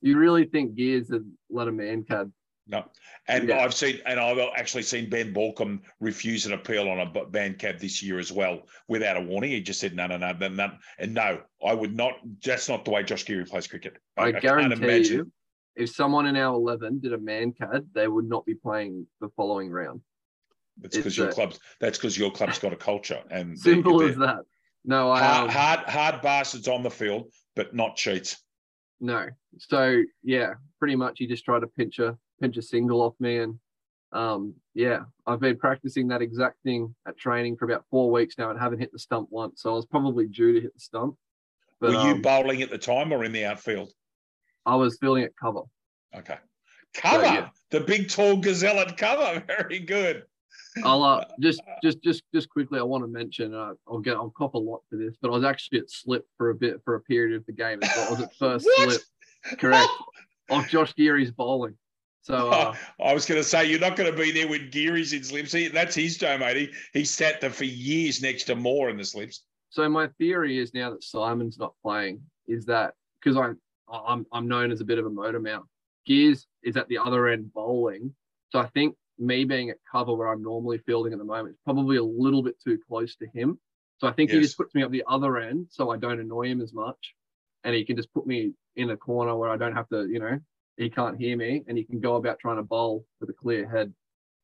[0.00, 2.32] You really think Gears had let a mankad
[2.66, 2.84] no,
[3.26, 3.58] and yeah.
[3.58, 8.02] I've seen, and I've actually seen Ben Borkham refuse an appeal on a mankad this
[8.02, 9.50] year as well, without a warning.
[9.50, 12.14] He just said no, no, no, no, no, and no, I would not.
[12.44, 13.96] That's not the way Josh Geary plays cricket.
[14.16, 15.32] I, I guarantee you,
[15.74, 19.28] if someone in our eleven did a man cad, they would not be playing the
[19.36, 20.00] following round.
[20.78, 21.58] That's because your club's.
[21.80, 24.40] That's because your club's got a culture, and simple as that.
[24.84, 28.36] No, I hard, um, hard, hard bastards on the field, but not cheats.
[29.00, 33.14] No, so yeah, pretty much you just try to pinch a pinch a single off
[33.20, 33.38] me.
[33.38, 33.58] And
[34.12, 38.50] um, yeah, I've been practicing that exact thing at training for about four weeks now
[38.50, 39.62] and haven't hit the stump once.
[39.62, 41.16] So I was probably due to hit the stump.
[41.80, 43.92] But, Were you um, bowling at the time or in the outfield?
[44.66, 45.62] I was fielding at cover.
[46.14, 46.36] Okay.
[46.94, 47.48] Cover, so, yeah.
[47.70, 49.42] the big tall gazelle at cover.
[49.48, 50.24] Very good.
[50.84, 52.78] I'll uh, just just just just quickly.
[52.78, 53.54] I want to mention.
[53.54, 54.16] Uh, I'll get.
[54.16, 56.80] I'll cop a lot for this, but I was actually at slip for a bit
[56.84, 57.80] for a period of the game.
[57.82, 59.00] I was at first slip.
[59.58, 59.88] Correct.
[60.50, 61.74] Of Josh Geary's bowling.
[62.22, 65.12] So uh, I was going to say you're not going to be there when Geary's
[65.12, 65.52] in slips.
[65.52, 66.56] He, that's his domain.
[66.56, 69.44] He he sat there for years next to Moore in the slips.
[69.70, 73.58] So my theory is now that Simon's not playing, is that because I'm
[73.88, 75.66] I'm I'm known as a bit of a motor mount.
[76.06, 78.14] Gears is at the other end bowling.
[78.50, 81.60] So I think me being at cover where I'm normally fielding at the moment is
[81.64, 83.58] probably a little bit too close to him.
[83.98, 84.36] So I think yes.
[84.36, 87.14] he just puts me up the other end so I don't annoy him as much.
[87.64, 90.18] And he can just put me in a corner where I don't have to, you
[90.18, 90.40] know,
[90.76, 93.68] he can't hear me and he can go about trying to bowl with a clear
[93.68, 93.92] head.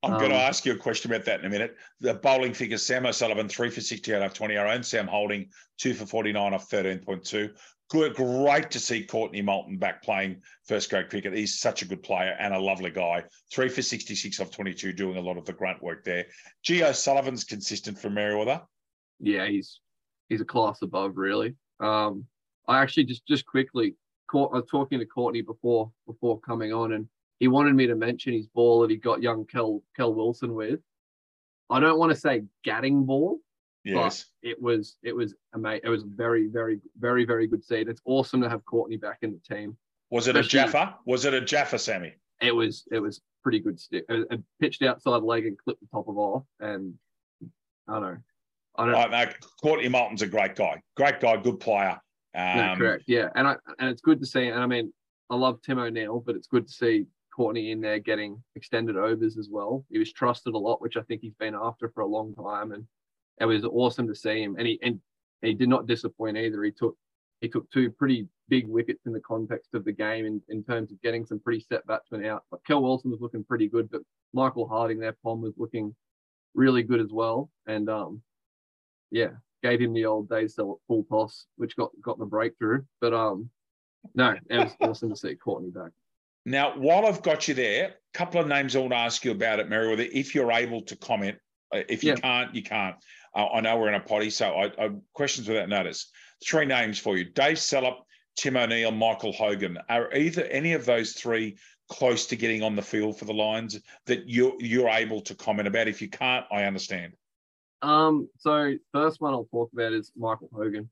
[0.02, 1.76] I'm um, going to ask you a question about that in a minute.
[2.00, 4.56] The bowling figures Sam O'Sullivan, three for 68 off 20.
[4.56, 7.50] Our own Sam Holding, two for 49 off 13.2.
[7.90, 11.34] Good, great to see Courtney Moulton back playing first grade cricket.
[11.34, 13.24] He's such a good player and a lovely guy.
[13.50, 16.26] Three for 66 off 22, doing a lot of the grunt work there.
[16.64, 18.62] Gio Sullivan's consistent for Merewether.
[19.20, 19.80] Yeah, he's
[20.28, 21.56] he's a class above, really.
[21.80, 22.26] Um,
[22.68, 23.96] I actually just just quickly
[24.34, 27.08] I was talking to Courtney before before coming on, and
[27.40, 30.80] he wanted me to mention his ball that he got young Kel Kel Wilson with.
[31.70, 33.38] I don't want to say Gatting ball,
[33.84, 34.26] yes.
[34.42, 35.82] but it was it was amazing.
[35.84, 37.88] It was very very very very good seed.
[37.88, 39.76] It's awesome to have Courtney back in the team.
[40.10, 40.98] Was it Especially, a Jaffa?
[41.04, 42.14] Was it a Jaffa, Sammy?
[42.40, 44.04] It was it was pretty good stick.
[44.08, 46.94] It, it pitched outside leg and clipped the top of off, and
[47.88, 48.16] I don't know.
[48.76, 48.94] I don't.
[48.94, 50.80] Right, Courtney Martin's a great guy.
[50.96, 52.00] Great guy, good player.
[52.38, 53.04] Um, no, correct.
[53.06, 54.46] Yeah, and I and it's good to see.
[54.46, 54.92] And I mean,
[55.28, 59.36] I love Tim O'Neill, but it's good to see Courtney in there getting extended overs
[59.36, 59.84] as well.
[59.90, 62.72] He was trusted a lot, which I think he's been after for a long time,
[62.72, 62.84] and
[63.40, 64.56] it was awesome to see him.
[64.56, 65.00] And he and
[65.42, 66.62] he did not disappoint either.
[66.62, 66.96] He took
[67.40, 70.90] he took two pretty big wickets in the context of the game in, in terms
[70.90, 72.44] of getting some pretty set batsmen out.
[72.50, 75.94] But Kel Wilson was looking pretty good, but Michael Harding, their pom, was looking
[76.54, 77.50] really good as well.
[77.66, 78.22] And um,
[79.10, 79.30] yeah,
[79.62, 82.82] gave him the old days sell full toss, which got got the breakthrough.
[83.00, 83.50] But um,
[84.14, 85.92] no, it was awesome to see Courtney back.
[86.44, 89.32] Now, while I've got you there, a couple of names I want to ask you
[89.32, 91.36] about it, Merewether, if you're able to comment.
[91.74, 92.16] Uh, if you yeah.
[92.16, 92.96] can't, you can't.
[93.34, 96.10] Uh, I know we're in a potty, so I, I, questions without notice.
[96.42, 97.98] Three names for you: Dave Sellop,
[98.36, 99.78] Tim O'Neill, Michael Hogan.
[99.90, 101.58] Are either any of those three
[101.90, 105.68] close to getting on the field for the Lions that you're you're able to comment
[105.68, 105.88] about?
[105.88, 107.12] If you can't, I understand.
[107.82, 108.28] Um.
[108.38, 110.88] So first one I'll talk about is Michael Hogan.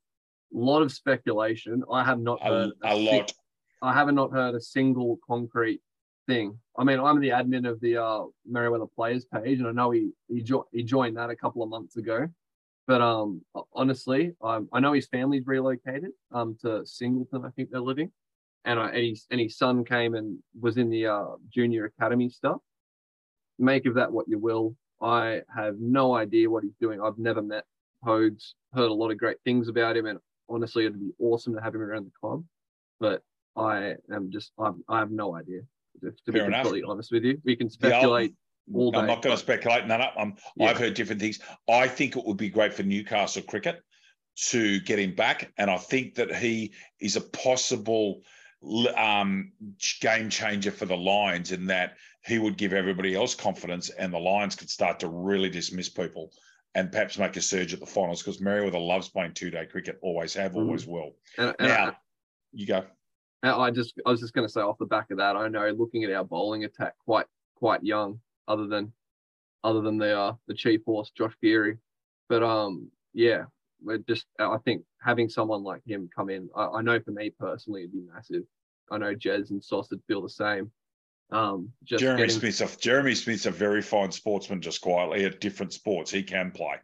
[0.54, 1.82] A lot of speculation.
[1.90, 3.32] I have not heard a, a lot.
[3.82, 5.80] I haven't not heard a single concrete
[6.26, 6.58] thing.
[6.78, 10.10] I mean, I'm the admin of the uh, Merewether Players page, and I know he
[10.28, 12.28] he, jo- he joined that a couple of months ago.
[12.86, 17.80] But um, honestly, um, I know his family's relocated um to Singleton, I think they're
[17.80, 18.12] living,
[18.64, 22.28] and, I, and, his, and his son came and was in the uh, junior academy
[22.28, 22.58] stuff.
[23.58, 24.76] Make of that what you will.
[25.00, 27.00] I have no idea what he's doing.
[27.00, 27.64] I've never met
[28.04, 31.60] Hodes, heard a lot of great things about him, and honestly, it'd be awesome to
[31.60, 32.44] have him around the club.
[33.00, 33.22] But
[33.56, 35.60] I am just, I'm, I have no idea.
[36.02, 36.90] To, to be completely enough.
[36.90, 38.34] honest with you, we can speculate.
[38.74, 39.86] all day, I'm not going to speculate.
[39.86, 40.10] No, no.
[40.16, 40.68] I'm, yeah.
[40.68, 41.40] I've heard different things.
[41.68, 43.82] I think it would be great for Newcastle cricket
[44.48, 48.20] to get him back, and I think that he is a possible
[48.96, 49.52] um,
[50.00, 54.18] game changer for the Lions in that he would give everybody else confidence, and the
[54.18, 56.32] Lions could start to really dismiss people
[56.74, 59.98] and perhaps make a surge at the finals because Merewether loves playing two day cricket,
[60.02, 60.60] always have, mm-hmm.
[60.60, 61.12] always will.
[61.38, 61.96] And, and now, I,
[62.52, 62.84] you go.
[63.42, 65.68] I just I was just going to say off the back of that, I know
[65.70, 68.92] looking at our bowling attack, quite quite young, other than
[69.62, 71.78] other than the uh, the chief horse Josh Geary,
[72.28, 73.44] but um yeah,
[73.82, 77.30] we're just I think having someone like him come in, I, I know for me
[77.38, 78.42] personally it'd be massive.
[78.90, 80.70] I know Jez and Sauce would feel the same.
[81.30, 82.40] Um, just Jeremy getting...
[82.40, 86.10] Smith's a, Jeremy Smith's a very fine sportsman, just quietly at different sports.
[86.10, 86.76] He can play.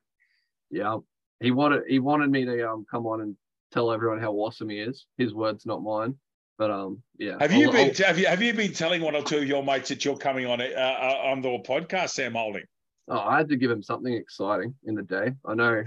[0.70, 0.98] Yeah,
[1.40, 3.36] he wanted he wanted me to um come on and
[3.72, 5.06] tell everyone how awesome he is.
[5.18, 6.16] His words, not mine.
[6.58, 7.36] But um, yeah.
[7.40, 8.06] Have you I'll, been I'll...
[8.06, 10.46] have you have you been telling one or two of your mates that you're coming
[10.46, 12.64] on uh, uh, on the podcast, Sam Holding?
[13.08, 15.32] Oh, I had to give him something exciting in the day.
[15.44, 15.84] I know.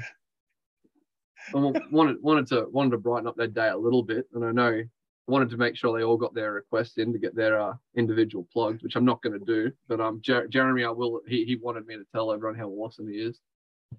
[1.54, 1.58] I
[1.92, 4.84] wanted wanted to wanted to brighten up their day a little bit, and I know
[5.28, 8.48] wanted to make sure they all got their requests in to get their uh, individual
[8.52, 9.72] plugs, which I'm not going to do.
[9.88, 11.22] But um, Jer- Jeremy, I will.
[11.28, 13.40] He, he wanted me to tell everyone how awesome he is.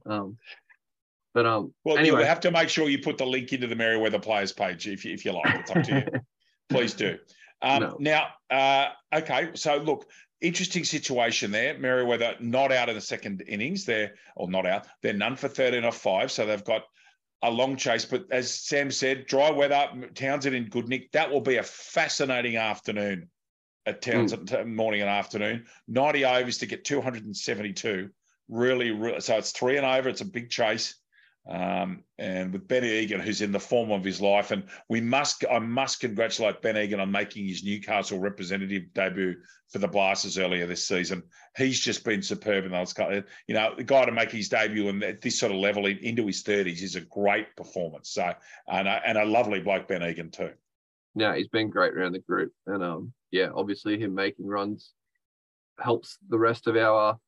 [0.05, 0.37] Um,
[1.35, 3.75] but um, well, anyway, you have to make sure you put the link into the
[3.75, 5.55] Merewether Players page if you, if you like.
[5.55, 6.21] It's up to you.
[6.69, 7.19] Please do.
[7.63, 7.97] Um, no.
[8.01, 10.07] Now, uh, okay, so look,
[10.41, 11.75] interesting situation there.
[11.75, 13.85] Merewether not out in the second innings.
[13.85, 14.87] They're or not out.
[15.03, 16.85] They're none for thirteen off five, so they've got
[17.43, 18.05] a long chase.
[18.05, 23.29] But as Sam said, dry weather, Townsend and Goodnick, that will be a fascinating afternoon
[23.87, 24.75] at Townsend mm.
[24.75, 25.67] morning and afternoon.
[25.89, 28.11] 90 overs to get 272.
[28.49, 30.09] Really, really, so it's three and over.
[30.09, 30.97] It's a big chase.
[31.49, 35.45] Um, and with Ben Egan, who's in the form of his life, and we must,
[35.49, 39.37] I must congratulate Ben Egan on making his Newcastle representative debut
[39.69, 41.23] for the Blasters earlier this season.
[41.57, 42.95] He's just been superb in those,
[43.47, 46.27] you know, the guy to make his debut and at this sort of level into
[46.27, 48.11] his thirties is a great performance.
[48.11, 48.33] So,
[48.69, 50.51] and a, and a lovely bloke, Ben Egan too.
[51.15, 54.93] Yeah, he's been great around the group, and um, yeah, obviously him making runs
[55.79, 57.19] helps the rest of our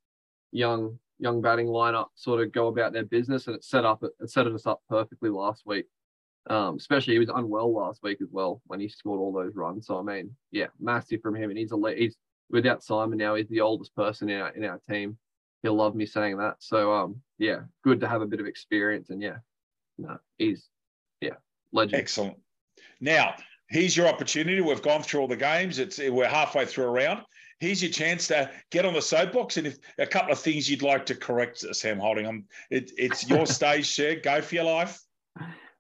[0.53, 4.31] young young batting lineup sort of go about their business, and it set up it
[4.31, 5.87] set us up perfectly last week.
[6.49, 9.87] Um, especially he was unwell last week as well when he scored all those runs.
[9.87, 12.17] So I mean, yeah, massive from him, and he's a he's
[12.51, 13.35] without Simon now.
[13.35, 15.19] He's the oldest person in our in our team.
[15.63, 16.57] He'll love me saying that.
[16.61, 19.39] So um, yeah, good to have a bit of experience, and yeah,
[19.99, 20.69] no, he's
[21.21, 21.35] yeah,
[21.73, 22.01] legend.
[22.01, 22.37] Excellent.
[23.01, 23.35] Now
[23.69, 24.61] here's your opportunity.
[24.61, 25.79] We've gone through all the games.
[25.79, 27.23] It's we're halfway through a round
[27.61, 29.57] here's your chance to get on the soapbox.
[29.57, 33.47] And if a couple of things you'd like to correct, Sam Holding, it, it's your
[33.59, 34.17] stage, share.
[34.17, 35.01] Go for your life.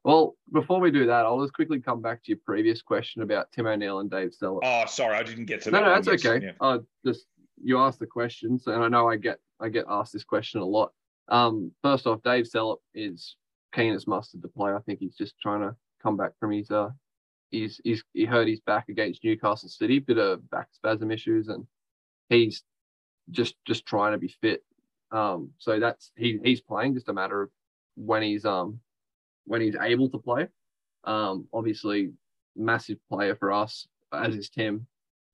[0.04, 3.50] Well, before we do that, I'll just quickly come back to your previous question about
[3.52, 4.60] Tim O'Neill and Dave Sellop.
[4.62, 5.80] Oh, sorry, I didn't get to that.
[5.80, 6.46] No, no, that's okay.
[6.46, 6.52] Yeah.
[6.60, 7.26] Uh, just
[7.62, 10.64] you asked the questions, and I know I get I get asked this question a
[10.64, 10.92] lot.
[11.28, 13.36] Um, first off, Dave Sellop is
[13.74, 14.72] keen as mustard to play.
[14.72, 16.90] I think he's just trying to come back from his uh
[17.50, 21.66] he's he's he hurt his back against Newcastle City, bit of back spasm issues, and
[22.28, 22.62] he's
[23.30, 24.62] just just trying to be fit.
[25.10, 27.50] Um, so that's he he's playing, just a matter of
[27.96, 28.80] when he's um
[29.44, 30.48] when he's able to play.
[31.04, 32.12] Um, obviously,
[32.56, 34.86] massive player for us, as is Tim.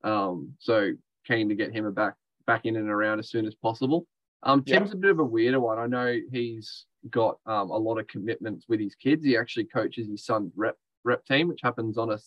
[0.03, 0.93] Um, so
[1.27, 2.15] keen to get him back
[2.47, 4.07] back in and around as soon as possible.
[4.43, 5.79] Um, Tim's a bit of a weirder one.
[5.79, 9.25] I know he's got um, a lot of commitments with his kids.
[9.25, 12.19] He actually coaches his son's rep rep team, which happens on a,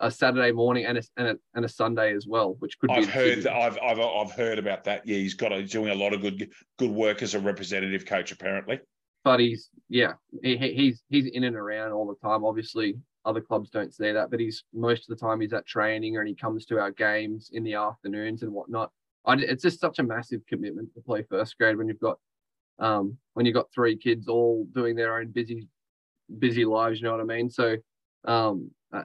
[0.00, 2.88] a Saturday morning and a, and a, and a Sunday as well, which could.
[2.88, 5.06] Be I've heard I've, I've I've heard about that.
[5.06, 8.32] Yeah, he's got a, doing a lot of good good work as a representative coach
[8.32, 8.80] apparently.
[9.24, 12.44] But he's yeah, he, he's he's in and around all the time.
[12.44, 16.16] Obviously, other clubs don't see that, but he's most of the time he's at training
[16.16, 18.90] or he comes to our games in the afternoons and whatnot.
[19.26, 22.18] I, it's just such a massive commitment to play first grade when you've got
[22.78, 25.68] um, when you've got three kids all doing their own busy
[26.38, 27.00] busy lives.
[27.00, 27.50] You know what I mean?
[27.50, 27.76] So
[28.24, 29.02] um, uh,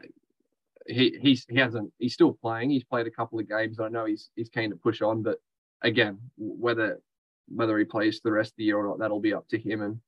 [0.87, 2.69] he he's he hasn't he's still playing.
[2.69, 3.79] He's played a couple of games.
[3.79, 5.39] I know he's he's keen to push on, but
[5.81, 6.99] again, whether
[7.47, 9.81] whether he plays the rest of the year or not, that'll be up to him
[9.81, 9.99] and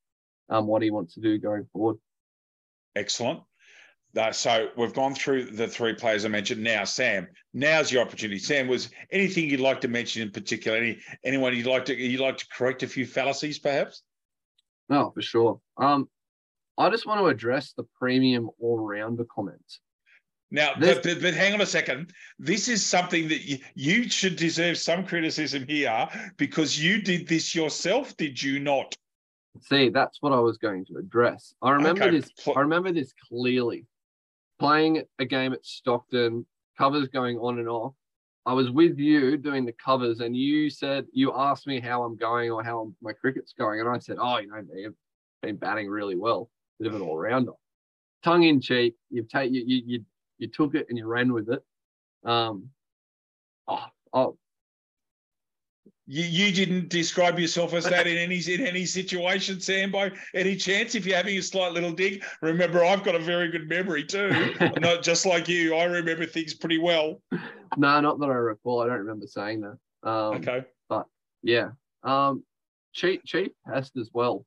[0.49, 1.97] um, what he wants to do going forward.
[2.95, 3.41] Excellent.
[4.15, 6.63] Uh, so we've gone through the three players I mentioned.
[6.63, 8.39] Now, Sam, now's your opportunity.
[8.39, 10.77] Sam, was anything you'd like to mention in particular?
[10.77, 14.01] Any anyone you'd like to you'd like to correct a few fallacies, perhaps?
[14.89, 15.59] No, for sure.
[15.77, 16.09] Um,
[16.77, 19.79] I just want to address the premium all rounder comments.
[20.49, 22.13] Now, but, but, but, hang on a second.
[22.39, 27.53] This is something that you, you should deserve some criticism here because you did this
[27.53, 28.95] yourself, did you not?
[29.63, 31.53] See, that's what I was going to address.
[31.61, 32.19] I remember okay.
[32.19, 32.29] this.
[32.55, 33.85] I remember this clearly
[34.59, 36.45] playing a game at Stockton,
[36.77, 37.93] covers going on and off.
[38.45, 42.15] I was with you doing the covers, and you said you asked me how I'm
[42.15, 44.93] going or how my cricket's going, and I said, "Oh, you know, they've
[45.41, 47.53] been batting really well, bit of an all rounder."
[48.23, 50.05] Tongue in cheek, you've taken you, you you
[50.37, 51.63] you took it and you ran with it.
[52.23, 52.69] Um,
[53.67, 54.37] oh, oh,
[56.07, 60.09] you, you didn't describe yourself as that in any in any situation, Sambo.
[60.33, 63.67] Any chance, if you're having a slight little dig, remember I've got a very good
[63.67, 64.55] memory too.
[64.79, 65.75] not just like you.
[65.75, 67.21] I remember things pretty well.
[67.75, 68.81] No, not that I recall.
[68.81, 70.09] I don't remember saying that.
[70.09, 70.63] Um, okay.
[70.87, 71.07] But
[71.43, 71.71] yeah,
[72.03, 72.43] um,
[72.93, 74.45] cheap cheap pest as well.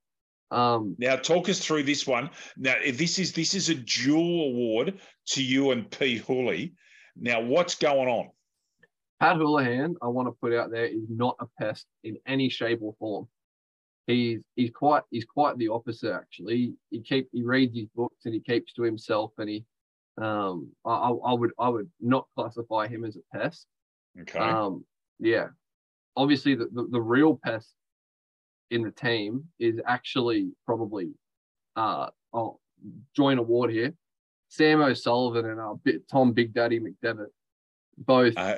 [0.51, 2.31] Um, now talk us through this one.
[2.57, 6.75] Now this is this is a dual award to you and P Hooley.
[7.17, 8.31] Now what's going on?
[9.21, 12.81] Pat Houlihan, I want to put out there, is not a pest in any shape
[12.83, 13.29] or form.
[14.07, 16.75] He's he's quite he's quite the opposite actually.
[16.91, 19.65] He keep he reads his books and he keeps to himself and he
[20.21, 23.67] um I, I would I would not classify him as a pest.
[24.21, 24.39] Okay.
[24.39, 24.85] Um
[25.21, 25.49] yeah.
[26.17, 27.73] Obviously the, the, the real pest
[28.71, 31.11] in the team is actually probably
[31.77, 32.61] uh I'll
[33.15, 33.93] join award here.
[34.49, 35.75] Sam O'Sullivan and uh,
[36.11, 37.29] Tom Big Daddy McDevitt
[37.99, 38.57] both uh,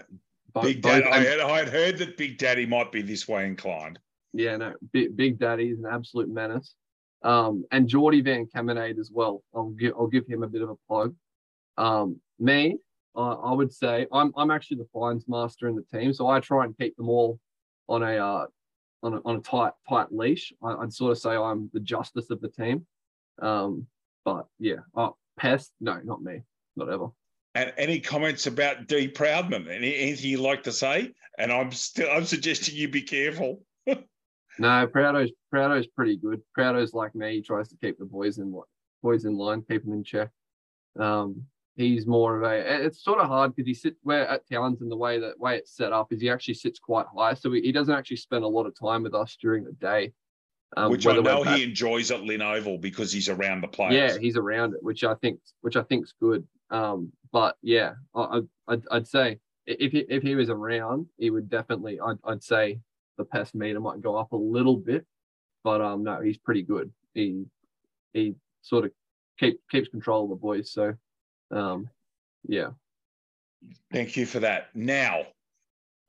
[0.62, 1.04] Big Daddy.
[1.06, 3.98] I had, I had heard that Big Daddy might be this way inclined.
[4.32, 6.74] Yeah, no, Big, Big Daddy is an absolute menace.
[7.22, 9.42] Um, and Geordie Van Kemenade as well.
[9.54, 11.14] I'll give I'll give him a bit of a plug.
[11.78, 12.78] Um, me,
[13.14, 16.40] uh, I would say I'm I'm actually the fines master in the team, so I
[16.40, 17.38] try and keep them all
[17.88, 18.46] on a uh,
[19.02, 20.52] on a, on a tight tight leash.
[20.62, 22.86] I, would sort of say I'm the justice of the team.
[23.40, 23.86] Um,
[24.24, 26.42] but yeah, oh, pest, no, not me,
[26.76, 27.08] not ever.
[27.54, 29.68] And any comments about D Proudman?
[29.68, 31.12] Any, anything you'd like to say?
[31.38, 33.62] And I'm still I'm suggesting you be careful.
[33.86, 36.40] no, Proudo's Proudo's pretty good.
[36.56, 37.36] Proudo's like me.
[37.36, 38.58] He tries to keep the boys in
[39.02, 40.30] boys in line, keep them in check.
[40.98, 41.44] Um,
[41.76, 42.84] he's more of a.
[42.84, 45.76] It's sort of hard because he sits where at Townsend the way that way it's
[45.76, 48.48] set up is he actually sits quite high, so he, he doesn't actually spend a
[48.48, 50.12] lot of time with us during the day.
[50.74, 54.14] Um, which I know he enjoys at Lynn Oval because he's around the players.
[54.14, 56.46] Yeah, he's around it, which I think which I think's good.
[56.70, 61.50] Um, but yeah, I, I'd, I'd say if he, if he was around, he would
[61.50, 62.00] definitely.
[62.00, 62.80] I'd, I'd say
[63.18, 65.06] the pest meter might go up a little bit,
[65.62, 66.90] but um, no, he's pretty good.
[67.14, 67.44] He
[68.12, 68.92] he sort of
[69.38, 70.72] keep keeps control of the boys.
[70.72, 70.94] So,
[71.52, 71.88] um,
[72.46, 72.70] yeah.
[73.92, 74.74] Thank you for that.
[74.74, 75.26] Now,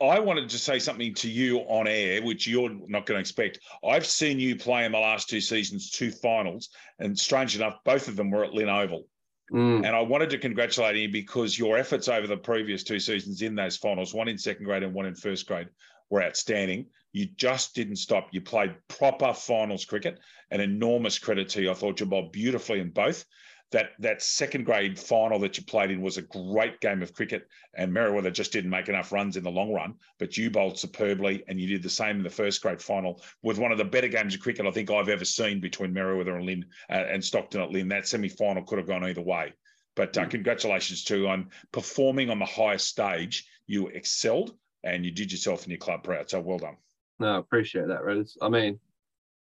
[0.02, 3.60] I wanted to say something to you on air, which you're not going to expect.
[3.88, 8.08] I've seen you play in the last two seasons, two finals, and strange enough, both
[8.08, 9.08] of them were at Lynn Oval.
[9.52, 9.86] Mm.
[9.86, 13.56] And I wanted to congratulate you because your efforts over the previous two seasons in
[13.56, 15.70] those finals, one in second grade and one in first grade,
[16.10, 16.88] were outstanding.
[17.12, 18.30] You just didn't stop.
[18.32, 20.20] You played proper finals cricket.
[20.50, 21.72] An enormous credit to you.
[21.72, 23.26] I thought you bowled beautifully in both
[23.74, 27.48] that that second grade final that you played in was a great game of cricket,
[27.74, 29.96] and Merewether just didn't make enough runs in the long run.
[30.20, 33.58] But you bowled superbly, and you did the same in the first grade final with
[33.58, 36.46] one of the better games of cricket I think I've ever seen between Merewether and
[36.46, 37.90] Lynn uh, and Stockton at Lynn.
[37.90, 39.54] That semi final could have gone either way.
[39.96, 40.30] But uh, mm.
[40.30, 43.46] congratulations to on performing on the highest stage.
[43.66, 46.30] You excelled, and you did yourself and your club proud.
[46.30, 46.78] So well done.
[47.20, 48.26] No, I appreciate that, Red.
[48.42, 48.80] I mean,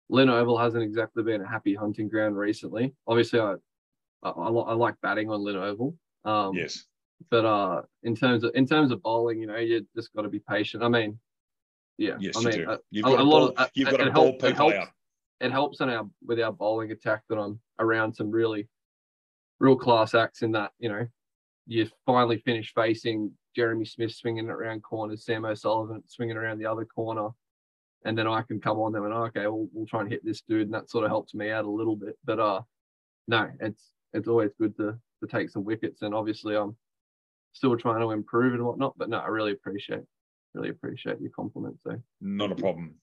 [0.10, 2.94] Lynn Oval hasn't exactly been a happy hunting ground recently.
[3.08, 3.56] Obviously, I
[4.24, 5.96] I, I, like batting on Lynn Oval.
[6.26, 6.86] Um, yes.
[7.30, 10.30] But uh, in terms of in terms of bowling, you know, you just got to
[10.30, 10.84] be patient.
[10.84, 11.20] I mean,
[11.98, 12.16] yeah.
[12.20, 12.78] Yes, I mean, you do.
[12.92, 14.88] You've got a, a lot of, you've got a ball help, people it helps, out.
[15.40, 18.68] It helps in our with our bowling attack that I'm around some really
[19.60, 21.08] real class acts in that you know
[21.66, 26.86] you finally finish facing Jeremy Smith swinging around corners, Sam O'Sullivan swinging around the other
[26.86, 27.30] corner,
[28.06, 30.42] and then I can come on them and okay, we'll, we'll try and hit this
[30.42, 32.18] dude, and that sort of helps me out a little bit.
[32.26, 32.62] But uh,
[33.28, 36.76] no, it's it's always good to to take some wickets, and obviously I'm
[37.54, 38.98] still trying to improve and whatnot.
[38.98, 40.04] But no, I really appreciate
[40.54, 41.80] really appreciate your compliments.
[41.84, 42.96] So not a problem.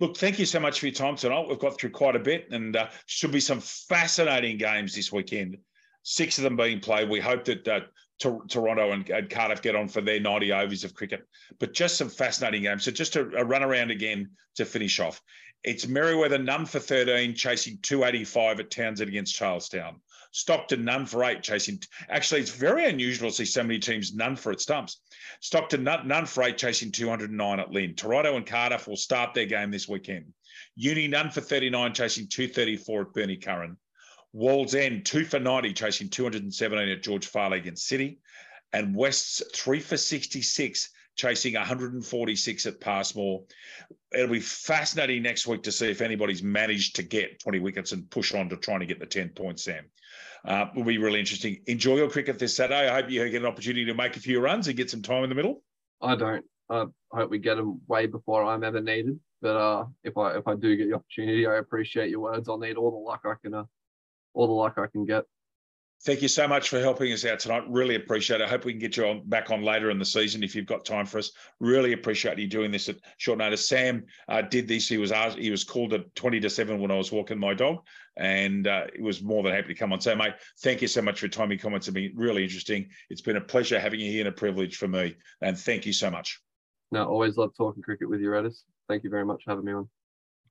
[0.00, 1.46] Look, thank you so much for your time tonight.
[1.48, 5.58] We've got through quite a bit, and uh, should be some fascinating games this weekend.
[6.02, 7.08] Six of them being played.
[7.08, 7.80] We hope that uh,
[8.20, 11.26] Toronto and, and, Cardiff get on for their 90 overs of cricket,
[11.58, 12.84] but just some fascinating games.
[12.84, 15.22] So just a, a run around again to finish off.
[15.62, 20.00] It's Merewether none for 13, chasing 285 at Townsend against Charlestown.
[20.34, 21.80] Stockton none for eight, chasing.
[22.10, 25.00] Actually, it's very unusual to see so many teams none for at stumps.
[25.40, 27.94] Stockton none, none for eight, chasing 209 at Lynn.
[27.94, 30.32] Toronto and Cardiff will start their game this weekend.
[30.74, 33.76] Uni none for 39, chasing 234 at Bernie Curran.
[34.34, 38.18] Wallsend two for 90, chasing 217 at George Farley against City.
[38.72, 43.42] And West's three for 66, chasing 146 at Passmore.
[44.12, 48.08] It'll be fascinating next week to see if anybody's managed to get 20 wickets and
[48.10, 49.84] push on to trying to get the 10 points, Sam.
[50.44, 51.60] Uh, will be really interesting.
[51.66, 52.88] Enjoy your cricket this Saturday.
[52.88, 55.24] I hope you get an opportunity to make a few runs and get some time
[55.24, 55.62] in the middle.
[56.02, 56.44] I don't.
[56.68, 59.18] I hope we get them way before I'm ever needed.
[59.40, 62.48] But uh, if I if I do get the opportunity, I appreciate your words.
[62.48, 63.64] I'll need all the luck I can uh,
[64.34, 65.24] all the luck I can get.
[66.04, 67.64] Thank you so much for helping us out tonight.
[67.66, 68.44] Really appreciate it.
[68.44, 70.66] I hope we can get you on, back on later in the season if you've
[70.66, 71.32] got time for us.
[71.60, 73.66] Really appreciate you doing this at short notice.
[73.66, 74.86] Sam uh, did this.
[74.86, 77.54] He was asked, he was called at twenty to seven when I was walking my
[77.54, 77.78] dog,
[78.18, 80.00] and uh, he was more than happy to come on.
[80.02, 81.50] So, mate, thank you so much for your time.
[81.50, 82.90] Your comments have been really interesting.
[83.08, 85.16] It's been a pleasure having you here and a privilege for me.
[85.40, 86.38] And thank you so much.
[86.92, 88.64] No, always love talking cricket with you, Redis.
[88.90, 89.88] Thank you very much for having me on.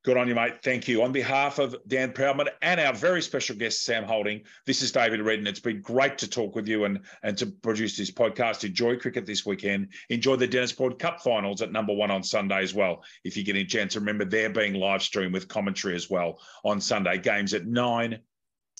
[0.03, 0.61] Good on you, mate.
[0.61, 1.01] Thank you.
[1.03, 5.21] On behalf of Dan Proudman and our very special guest, Sam Holding, this is David
[5.21, 5.47] Redden.
[5.47, 8.65] It's been great to talk with you and, and to produce this podcast.
[8.65, 9.93] Enjoy cricket this weekend.
[10.09, 13.01] Enjoy the Dennis Board Cup finals at number one on Sunday as well.
[13.23, 16.81] If you get a chance, remember they're being live streamed with commentary as well on
[16.81, 17.17] Sunday.
[17.17, 18.19] Games at 9,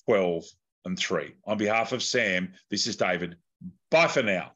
[0.04, 0.44] 12,
[0.84, 1.32] and 3.
[1.46, 3.36] On behalf of Sam, this is David.
[3.90, 4.52] Bye for now.